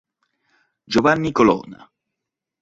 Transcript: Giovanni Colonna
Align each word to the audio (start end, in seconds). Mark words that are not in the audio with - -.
Giovanni 0.87 1.31
Colonna 1.31 1.85